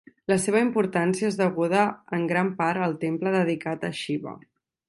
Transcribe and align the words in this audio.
La 0.31 0.35
seva 0.45 0.61
importància 0.67 1.27
és 1.33 1.37
deguda 1.41 1.83
en 2.19 2.25
gran 2.33 2.51
part 2.63 2.87
al 2.89 2.99
temple 3.07 3.37
dedicat 3.39 3.89
a 3.93 3.97
Xiva. 4.03 4.39